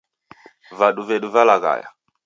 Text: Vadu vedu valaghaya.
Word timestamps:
Vadu 0.79 1.03
vedu 1.09 1.29
valaghaya. 1.33 1.87